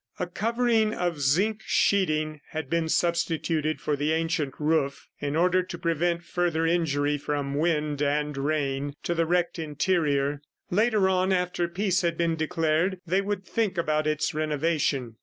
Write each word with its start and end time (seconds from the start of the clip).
A 0.19 0.25
covering 0.25 0.95
of 0.95 1.21
zinc 1.21 1.61
sheeting 1.63 2.41
had 2.49 2.71
been 2.71 2.89
substituted 2.89 3.79
for 3.79 3.95
the 3.95 4.13
ancient 4.13 4.55
roof 4.57 5.07
in 5.19 5.35
order 5.35 5.61
to 5.61 5.77
prevent 5.77 6.23
further 6.23 6.65
injury 6.65 7.19
from 7.19 7.53
wind 7.53 8.01
and 8.01 8.35
rain 8.35 8.95
to 9.03 9.13
the 9.13 9.27
wrecked 9.27 9.59
interior. 9.59 10.41
Later 10.71 11.07
on, 11.07 11.31
after 11.31 11.67
peace 11.67 12.01
had 12.01 12.17
been 12.17 12.35
declared, 12.35 12.99
they 13.05 13.21
would 13.21 13.45
think 13.45 13.77
about 13.77 14.07
its 14.07 14.33
renovation. 14.33 15.17